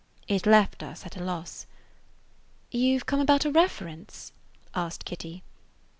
It 0.27 0.47
left 0.47 0.81
us 0.81 1.05
at 1.05 1.15
a 1.15 1.23
loss. 1.23 1.67
"You 2.71 2.99
've 2.99 3.05
come 3.05 3.19
about 3.19 3.45
a 3.45 3.51
reference?" 3.51 4.31
asked 4.73 5.05
Kitty. 5.05 5.43